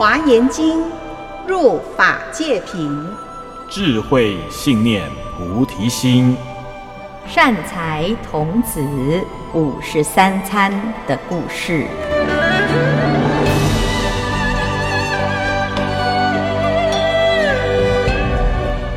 [0.00, 0.82] 华严经，
[1.46, 3.06] 入法界品，
[3.68, 6.34] 智慧信念菩提心，
[7.26, 8.80] 善财童子
[9.52, 10.72] 五十三参
[11.06, 11.84] 的故事。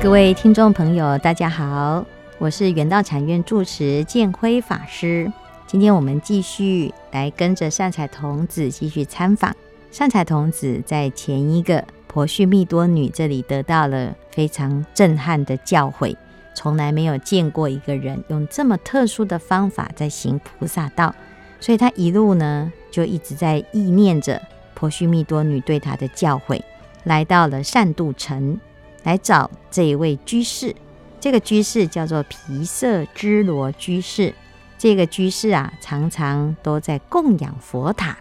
[0.00, 2.06] 各位听众朋友，大家好，
[2.38, 5.32] 我是圆道禅院住持建辉法师。
[5.66, 9.52] 今天我们继续来跟着善财童子继续参访。
[9.92, 16.16] 善财童子在前一个婆须蜜多女这里得到了非常震撼的教诲，
[16.54, 21.14] 从来没有见过一个人用这么特殊的方法在行菩萨道，
[21.60, 24.40] 所以他一路呢就一直在忆念着
[24.72, 26.62] 婆须蜜多女对他的教诲，
[27.04, 28.58] 来到了善度城。
[29.02, 30.74] 来找这一位居士，
[31.20, 34.32] 这个居士叫做皮色支罗居士。
[34.78, 38.16] 这个居士啊，常常都在供养佛塔。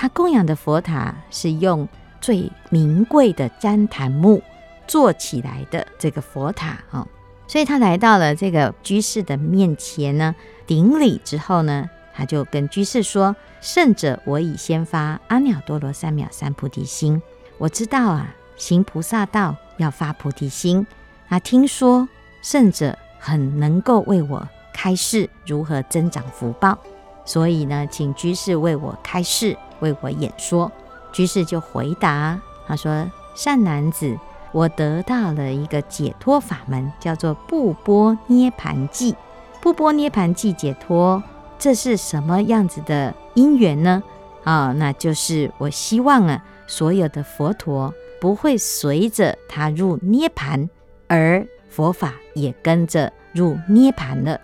[0.00, 1.86] 他供养的佛塔是用
[2.22, 4.42] 最名贵的旃檀木
[4.86, 7.06] 做起来的这个佛塔啊。
[7.46, 10.34] 所以他来到了这个居士的面前呢，
[10.66, 17.20] 顶礼之后呢，他就跟居士说：“圣者，我已先发阿耨多罗三藐三菩提心。
[17.58, 20.86] 我知道啊，行菩萨道。”要发菩提心
[21.28, 21.38] 啊！
[21.38, 22.08] 听说
[22.42, 26.78] 圣者很能够为我开示如何增长福报，
[27.26, 30.70] 所以呢，请居士为我开示，为我演说。
[31.12, 34.16] 居士就回答他说：“善男子，
[34.52, 39.14] 我得到了一个解脱法门，叫做不波涅盘记。
[39.60, 41.22] 不波涅盘记解脱，
[41.58, 44.02] 这是什么样子的因缘呢？
[44.44, 50.68] 啊，那就是我希望啊，所有的佛陀。”不会随着他入涅槃，
[51.08, 54.38] 而佛法也跟着入涅盘了。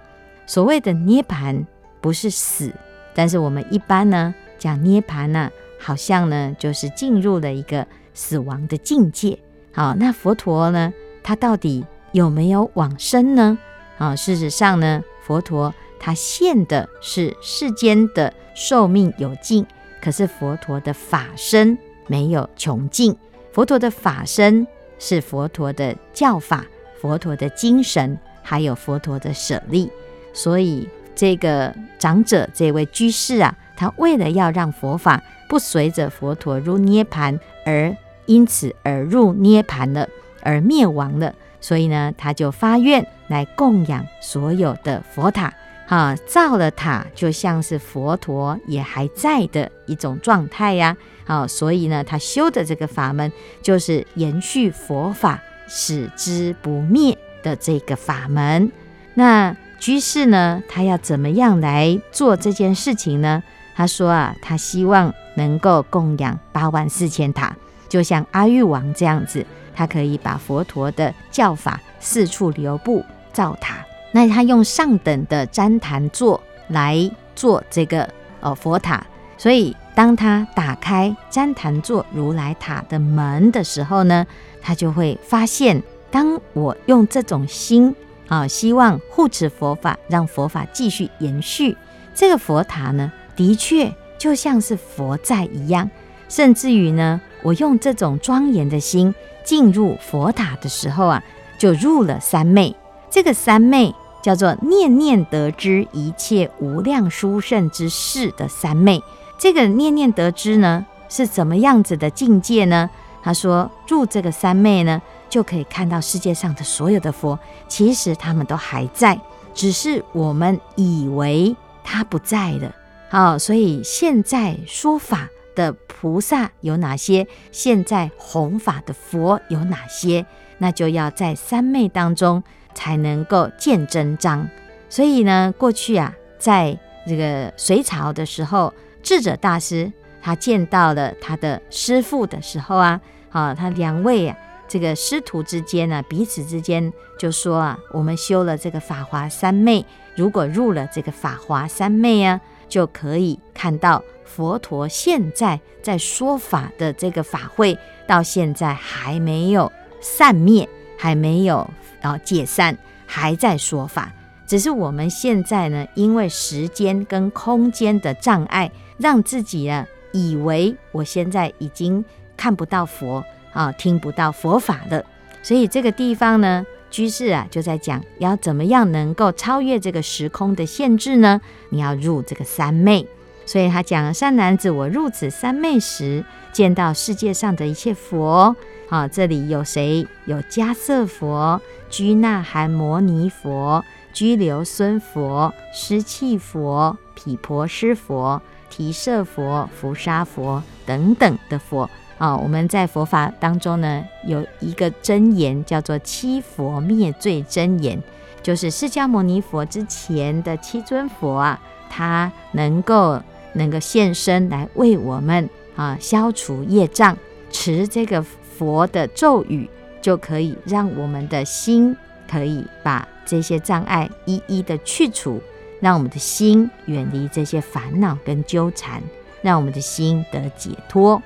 [0.47, 1.67] 所谓的涅槃
[2.01, 2.73] 不是死，
[3.15, 9.39] 但是我们一般呢讲涅槃呢，好像呢就是进入了一个死亡的境界。
[9.73, 13.59] 好，那佛陀呢，他到底有没有往生呢？
[13.99, 19.67] 啊，事实上呢，佛陀他现的是世间的寿命有尽，
[20.01, 21.77] 可是佛陀的法身
[22.07, 23.17] 没有穷尽。
[23.53, 24.67] 佛陀的法身
[24.99, 26.65] 是佛陀的教法、
[27.01, 29.91] 佛陀的精神，还有佛陀的舍利。
[30.33, 37.95] 所以这个长者这位居士啊，他为了要让佛法不随着佛陀入涅槃，而
[38.25, 40.09] 因此而入涅槃了，
[40.43, 45.53] 而灭亡了，所以呢，他就发愿来供养所有的佛塔。
[45.89, 50.97] 哈，造了塔，就像是佛陀也还在的一种状态呀。
[51.25, 53.31] 好，所以呢，他修的这个法门
[53.63, 58.73] 就是延续佛法，使之不灭的这个法门。
[59.15, 63.45] 那居士呢，他要怎么样来做这件事情呢？
[63.77, 67.55] 他说啊，他希望能够供养八万四千塔，
[67.89, 69.45] 就像阿育王这样子，
[69.75, 73.05] 他可以把佛陀的教法四处流布
[73.35, 73.85] 造塔。
[74.13, 78.09] 那他用上等的旃檀座来做这个
[78.41, 79.05] 呃佛塔，
[79.37, 84.27] 所以当他打开旃檀座如来塔的门的时候呢，
[84.63, 87.95] 他就会发现，当我用这种心
[88.29, 91.77] 啊，希望护持佛法，让佛法继续延续，
[92.15, 95.89] 这个佛塔呢，的确就像是佛在一样，
[96.29, 99.15] 甚至于呢，我用这种庄严的心
[99.45, 101.23] 进入佛塔的时候啊，
[101.59, 102.75] 就入了三昧，
[103.11, 103.95] 这个三昧。
[104.23, 109.01] 叫做念念得知一切无量殊胜之事的三昧，
[109.39, 112.91] 这个念念得知呢，是怎么样子的境界呢？
[113.23, 117.39] 他说入这个三昧呢，就可以看到世界上的所有的佛，
[117.69, 119.17] 其实他们都还在，
[119.55, 121.55] 只是我们以为
[121.85, 122.75] 他不在了。
[123.09, 127.27] 好，所以现在说法的菩萨有哪些？
[127.53, 130.27] 现在弘法的佛有哪些？
[130.59, 132.43] 那就要在三昧当中。
[132.77, 134.47] 才能够见真章，
[134.91, 136.79] 所以呢，过去啊，在
[137.09, 138.71] 这个隋朝的时候，
[139.03, 143.01] 智者大师他见到了他的师父的时候啊，
[143.31, 144.37] 啊，他两位啊，
[144.69, 149.83] 这个师徒之间呢，彼此之间就说啊，我们修了这个法华三昧，
[150.15, 159.71] 如果入了这个法华三昧啊，就可以看到佛陀现在在说法的这个法会，到现在还没有
[160.01, 160.69] 散灭，
[160.99, 161.69] 还没有。
[162.03, 164.13] 啊，解散还在说法，
[164.47, 172.05] 只是我们现在呢，因为时间跟空间的障碍，让自己啊以为我现在已经
[172.37, 175.05] 看不到佛啊，听不到佛法了。
[175.43, 176.65] 所以这个地方呢，
[176.97, 181.43] 居士啊就在讲，要怎么样能够超越这个时空的限制呢？
[181.69, 183.07] 你要入这个三昧。
[183.45, 188.57] 所以他讲：善男子，我入此三昧时，见到世界上的一切佛。
[188.89, 190.09] 啊，这里有谁？
[190.25, 191.61] 有迦叶佛、
[191.91, 193.85] 居那含摩尼佛、
[194.15, 198.41] 居留孙佛、施气佛、毗婆尸佛、
[198.71, 201.91] 提舍佛、伏沙佛等等的佛。
[202.19, 208.03] 啊，我们在佛法当中呢，有一个真言叫做七佛灭罪真言，
[208.43, 211.61] 就是释迦牟尼佛之前的七尊佛啊，
[211.91, 213.21] 他能够
[213.53, 217.17] 能够现身来为我们啊消除业障，
[217.51, 218.25] 持这个。
[218.59, 219.69] 佛的咒语
[220.01, 221.95] 就可以让我们的心
[222.27, 225.39] 可以把这些障碍一一的去除，
[225.79, 229.03] 让我们的心远离这些烦恼跟纠缠，
[229.43, 231.21] 让我们的心得解脱。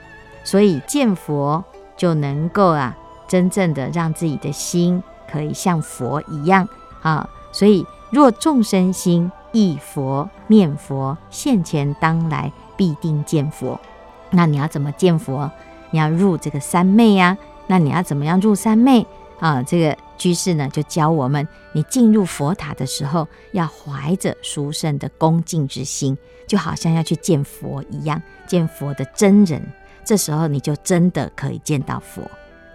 [0.44, 1.62] 所以见佛
[1.96, 2.96] 就能够啊，
[3.28, 6.68] 真正的让自己的心可以像佛一样
[7.02, 7.28] 啊。
[7.52, 13.78] 所以若众生心忆佛念佛，现前当来必定见佛。
[14.30, 15.50] 那你要怎么见佛？
[15.90, 19.04] 你要入这个三昧呀、那你要怎么样入三昧
[19.40, 19.60] 啊？
[19.62, 26.16] 这个居士呢就教我们，你进入佛塔的时候，要怀着殊胜的恭敬之心，
[26.46, 29.60] 就好像要去见佛一样，见佛的真人。
[30.04, 32.22] 这时候你就真的可以见到佛。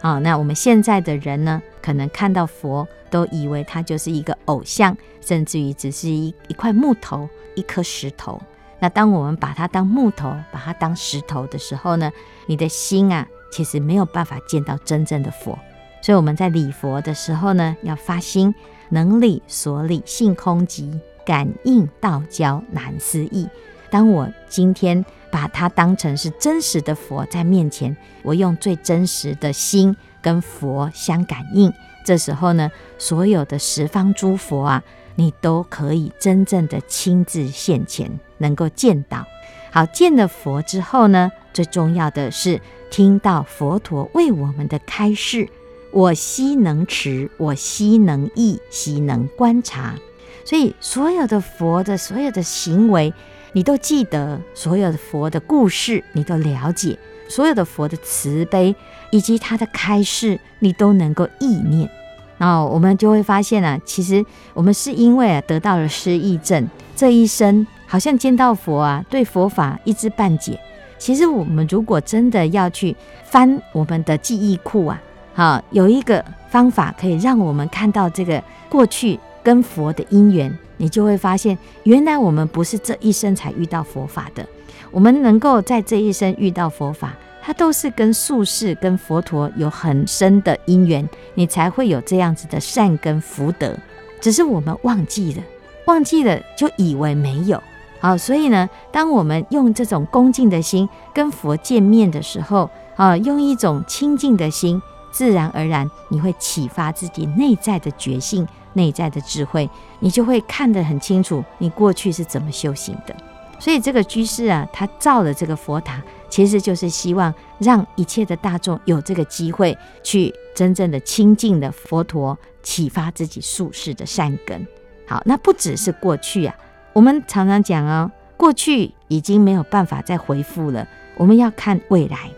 [0.01, 8.39] 啊，那我们现在的人呢，可能看到佛都以为他就是一个偶像，甚至于只是一一块木头、一颗石头。
[8.77, 12.11] 那当我们把它当木头，把它当石头的时候呢，
[12.45, 15.57] 你的心啊，其实没有办法见到真正的佛。
[16.01, 18.53] 所以我们在礼佛的时候呢，要发心，
[18.89, 23.49] 能力所礼性空寂，感应道交难思议。
[23.95, 31.71] 当我今天把它当成是真实的佛在面前，我用最真实的心跟佛相感应，
[32.05, 34.83] 这时候呢，所有的十方诸佛啊，
[35.15, 39.25] 你都可以真正的亲自现前，能够见到。
[39.71, 42.59] 好，见了佛之后呢，最重要的是
[42.91, 45.47] 听到佛陀为我们的开示。
[45.93, 49.95] 我悉能持，我悉能忆，悉能观察。
[50.43, 53.13] 所以，所有的佛的所有的行为，
[53.55, 56.97] 你都记得；所有的佛的故事，你都了解；
[57.29, 58.75] 所有的佛的慈悲
[59.11, 61.89] 以及他的开示，你都能够意念。
[62.37, 66.67] 然后我们就会发现啊，其实我们是因为啊得到了失忆症，
[66.97, 70.59] 这一生好像见到佛啊，对佛法一知半解。
[70.97, 72.93] 其实我们如果真的要去
[73.23, 75.01] 翻我们的记忆库啊，
[75.33, 84.45] 好，有一个方法可以让我们看到这个过去跟佛的因缘，你就会发现，原来我们不是这一生才遇到佛法的，
[84.91, 87.13] 我们能够在这一生遇到佛法。
[87.41, 93.77] 它都是跟宿世、跟佛陀有很深的因缘，你才会有这样子的善根福德。
[94.19, 95.43] 只是我们忘记了，
[95.85, 97.61] 忘记了就以为没有。
[97.99, 104.81] 好，所以呢，当我们用这种恭敬的心跟佛见面的时候，啊，用一种清净的心，
[105.11, 109.69] 自然而然你会启发自己内在的觉性、内在的智慧，
[109.99, 113.15] 你就会看得很清楚，你过去是怎么修行的。
[113.59, 116.01] 所以这个居士啊，他造了这个佛塔。
[116.27, 124.67] 其实就是希望让一切的大众有这个机会去真正的亲近的佛陀，启发自己宿世的善根。
[125.07, 126.53] 好，那不只是过去啊，
[126.91, 130.85] 我们常常讲哦，过去已经没有办法再回复了，
[131.15, 132.29] 我们要看未来。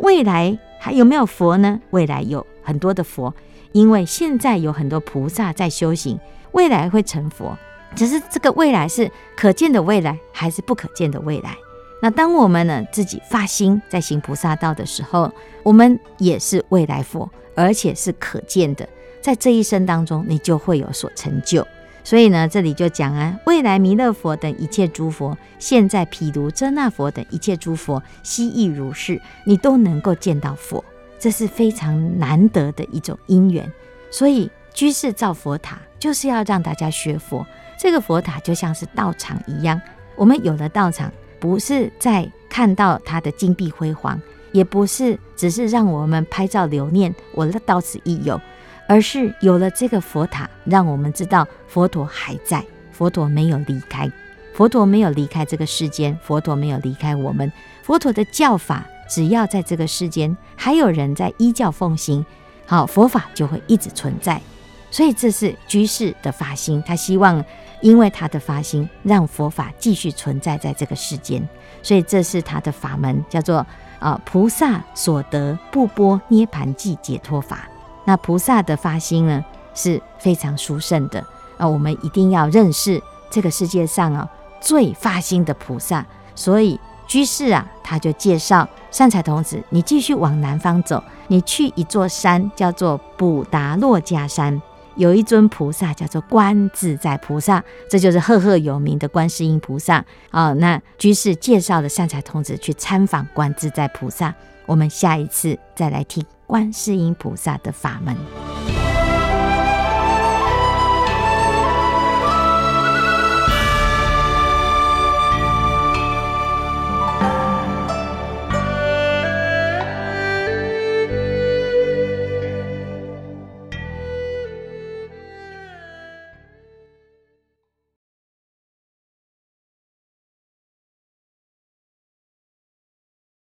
[0.00, 1.80] 未来还有没有佛呢？
[1.90, 3.32] 未来有很多的佛，
[3.76, 6.18] 因为现在有很多菩萨在修行，
[6.52, 7.54] 未来会成佛。
[7.94, 11.54] 只是这个未来是可见的未来，还是不可见的未来？
[12.00, 15.30] 那当我们呢自己发心在行菩萨道的时候，
[15.62, 18.88] 我们也是未来佛，而且是可见的，
[19.20, 21.66] 在这一生当中，你就会有所成就。
[22.02, 30.82] 所以呢，这里就讲啊，未来弥勒佛等一切诸佛，现在毗卢遮那佛等一切诸佛，悉亦如是，你都能够见到佛，
[31.18, 33.70] 这是非常难得的一种因缘。
[34.10, 37.46] 所以居士造佛塔，就是要让大家学佛。
[37.78, 39.80] 这个佛塔就像是道场一样，
[40.14, 41.12] 我们有了道场。
[41.38, 44.18] 不是在看到它的金碧辉煌，
[44.52, 48.40] 也不是只是让我们拍照留念，我到此一游，
[48.88, 54.10] 而是有了这个佛塔，让我们知道佛陀还在，佛陀没有离开，
[54.54, 62.24] 佛陀没有离开这个世间，佛陀没有离开我们，佛陀的教法只要在这个世间还有人在依教奉行，
[62.66, 64.40] 好，佛法就会一直存在。
[64.90, 67.44] 所以这是居士的发心，他希望。
[67.82, 71.46] 因为他的发心，让佛法继续存在在这个世间，
[71.82, 73.64] 所以这是他的法门，叫做
[73.98, 77.68] 啊、菩萨所得不波涅槃际解脱法。
[78.06, 79.44] 那菩萨的发心呢，
[79.74, 81.22] 是非常殊胜的
[81.58, 84.26] 啊、我们一定要认识这个世界上啊
[84.58, 94.60] 最发心的菩萨，所以居士啊，他就介绍善财童子，你继续往南方走，你去一座山，叫做普达洛迦山，
[94.96, 100.54] 有一尊菩萨叫做观自在菩萨，这就是赫赫有名的观世音菩萨啊、哦。
[100.54, 104.34] 那居士介绍了善财童子去参访观自在菩萨，
[104.66, 108.65] 我们下一次再来听观世音菩萨的法门。